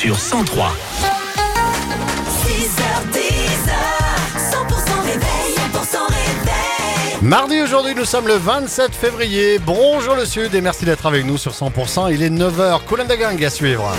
[0.00, 0.72] sur 103.
[4.50, 4.62] 100%
[5.04, 7.18] réveil, 100% réveil.
[7.20, 9.58] Mardi aujourd'hui, nous sommes le 27 février.
[9.58, 12.14] Bonjour le Sud et merci d'être avec nous sur 100%.
[12.14, 12.80] Il est 9h.
[12.88, 13.94] Colin Dagang à suivre.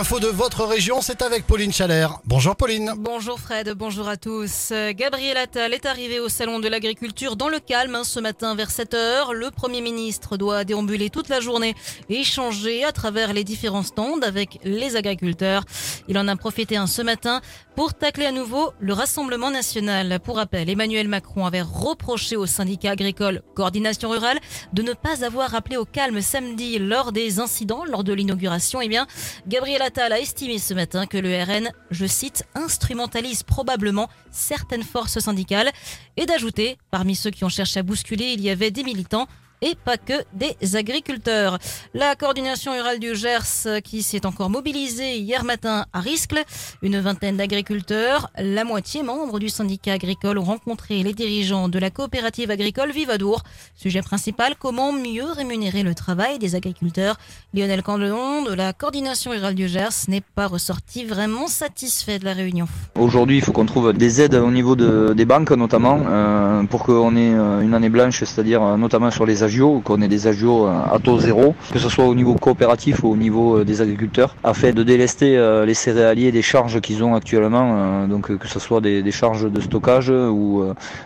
[0.00, 2.20] L'info de votre région, c'est avec Pauline Chalère.
[2.24, 2.94] Bonjour Pauline.
[2.96, 4.72] Bonjour Fred, bonjour à tous.
[4.92, 8.70] Gabriel Attal est arrivé au Salon de l'Agriculture dans le calme hein, ce matin vers
[8.70, 9.32] 7h.
[9.34, 11.74] Le Premier ministre doit déambuler toute la journée
[12.08, 15.64] et échanger à travers les différents stands avec les agriculteurs.
[16.08, 17.42] Il en a profité un ce matin
[17.76, 20.18] pour tacler à nouveau le Rassemblement national.
[20.20, 24.38] Pour rappel, Emmanuel Macron avait reproché au syndicat agricole Coordination Rurale
[24.72, 28.80] de ne pas avoir appelé au calme samedi lors des incidents, lors de l'inauguration.
[28.80, 29.06] Eh bien,
[29.46, 35.18] Gabriel Attal a estimé ce matin que le RN, je cite, instrumentalise probablement certaines forces
[35.18, 35.70] syndicales
[36.16, 39.26] et d'ajouter, parmi ceux qui ont cherché à bousculer, il y avait des militants
[39.62, 41.58] et pas que des agriculteurs.
[41.94, 46.42] La coordination rurale du Gers qui s'est encore mobilisée hier matin à Riscle,
[46.82, 51.90] une vingtaine d'agriculteurs, la moitié membres du syndicat agricole ont rencontré les dirigeants de la
[51.90, 53.42] coopérative agricole Vivadour.
[53.76, 57.16] Sujet principal, comment mieux rémunérer le travail des agriculteurs?
[57.54, 62.32] Lionel Candelon de la coordination rurale du Gers n'est pas ressorti vraiment satisfait de la
[62.32, 62.66] réunion.
[62.96, 66.84] Aujourd'hui, il faut qu'on trouve des aides au niveau de- des banques notamment euh, pour
[66.84, 69.42] qu'on ait euh, une année blanche, c'est-à-dire euh, notamment sur les
[69.84, 73.08] qu'on ait des agios euh, à taux zéro, que ce soit au niveau coopératif ou
[73.08, 77.14] au niveau euh, des agriculteurs, afin de délester euh, les céréaliers des charges qu'ils ont
[77.14, 80.62] actuellement, donc que ce soit des, charges de stockage ou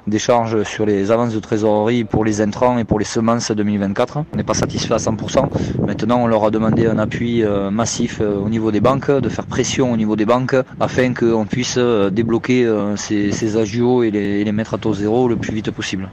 [0.06, 4.19] des charges sur les avances de trésorerie pour les intrants et pour les semences 2024.
[4.19, 5.48] On n'est pas satisfait à 100%.
[5.86, 7.42] Maintenant, on leur a demandé un appui
[7.73, 11.79] massif au niveau des banques, de faire pression au niveau des banques afin qu'on puisse
[11.79, 16.11] débloquer ces, ces agios et les mettre à taux zéro le plus vite possible.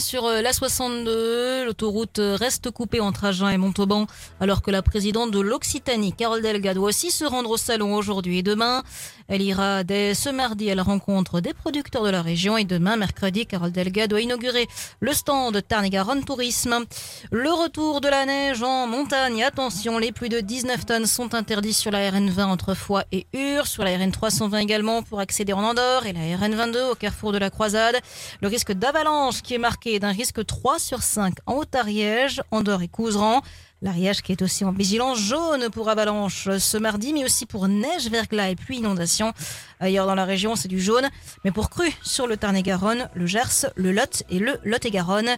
[0.00, 4.06] Sur euh, l'A62, l'autoroute euh, reste coupée entre Agen et Montauban,
[4.40, 8.38] alors que la présidente de l'Occitanie, Carole Delgado, doit aussi se rendre au salon aujourd'hui
[8.38, 8.82] et demain.
[9.28, 12.96] Elle ira dès ce mardi à la rencontre des producteurs de la région et demain,
[12.96, 14.66] mercredi, Carole Delgado doit inaugurer
[15.00, 16.86] le stand Tarn-et-Garonne Tourisme.
[17.30, 19.42] Le retour de la neige en montagne.
[19.42, 23.66] Attention, les plus de 19 tonnes sont interdits sur la RN20 entre Foix et Ur,
[23.66, 27.50] sur la RN320 également pour accéder en Andorre et la RN22 au carrefour de la
[27.50, 27.96] Croisade.
[28.40, 32.88] Le risque d'avalanche qui est marqué d'un risque 3 sur 5 en Haute-Ariège, Andorre et
[32.88, 33.42] Couseran.
[33.82, 38.08] L'Ariège qui est aussi en vigilance jaune pour avalanche ce mardi, mais aussi pour neige,
[38.08, 39.34] verglas et puis inondation.
[39.80, 41.06] Ailleurs dans la région, c'est du jaune,
[41.44, 45.28] mais pour cru sur le Tarn-et-Garonne, le Gers, le Lot et le Lot-et-Garonne.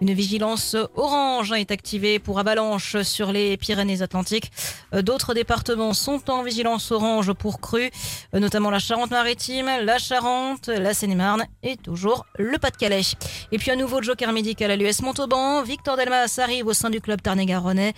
[0.00, 4.52] Une vigilance orange est activée pour avalanche sur les Pyrénées-Atlantiques.
[4.92, 7.90] D'autres départements sont en vigilance orange pour cru,
[8.32, 13.02] notamment la Charente-Maritime, la Charente, la Seine-et-Marne et toujours le Pas-de-Calais.
[13.50, 15.62] Et puis un nouveau joker médical à l'US Montauban.
[15.62, 17.94] Victor Delmas arrive au sein du club tarn-et-garonnais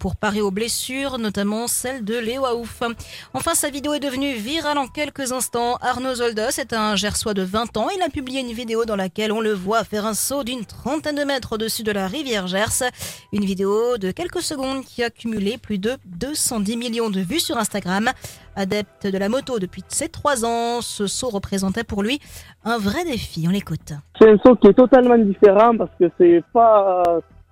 [0.00, 2.82] pour parer aux blessures, notamment celle de Léo Aouf.
[3.32, 5.76] Enfin, sa vidéo est devenue virale en quelques instants.
[5.80, 7.88] Arnaud Zoldos est un gersois de 20 ans.
[7.96, 11.14] Il a publié une vidéo dans laquelle on le voit faire un saut d'une trentaine
[11.14, 12.90] de mètres au-dessus de la rivière Gers.
[13.32, 17.58] Une vidéo de quelques secondes qui a cumulé plus de 210 millions de vues sur
[17.58, 18.10] Instagram.
[18.54, 22.20] Adepte de la moto depuis ses 3 ans, ce saut représentait pour lui
[22.64, 23.46] un vrai défi.
[23.48, 23.94] On l'écoute.
[24.18, 27.02] C'est un saut qui est totalement différent parce que c'est pas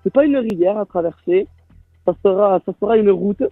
[0.02, 1.46] c'est pas une rivière à traverser.
[2.06, 3.42] Ça sera ça sera une route.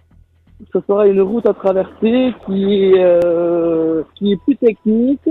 [0.73, 5.29] Ça sera une route à traverser qui est euh, qui est plus technique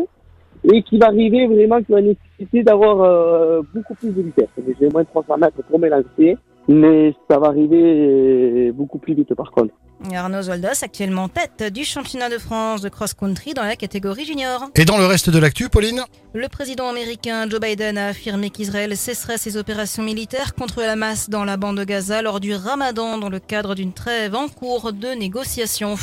[0.64, 4.48] et qui va arriver vraiment qui va nécessiter d'avoir euh, beaucoup plus de vitesse.
[4.80, 6.36] J'ai moins de 300 mètres pour m'élancer,
[6.66, 9.72] mais ça va arriver beaucoup plus vite par contre.
[10.12, 14.70] Arnaud Zoldos, actuellement tête du championnat de France de cross-country dans la catégorie junior.
[14.74, 16.04] Et dans le reste de l'actu, Pauline
[16.34, 21.28] Le président américain Joe Biden a affirmé qu'Israël cesserait ses opérations militaires contre la masse
[21.28, 24.92] dans la bande de Gaza lors du ramadan dans le cadre d'une trêve en cours
[24.92, 25.96] de négociation.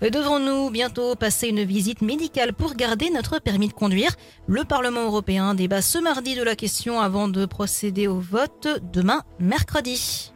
[0.00, 4.16] Devrons-nous bientôt passer une visite médicale pour garder notre permis de conduire?
[4.46, 9.22] Le Parlement européen débat ce mardi de la question avant de procéder au vote demain
[9.38, 10.32] mercredi.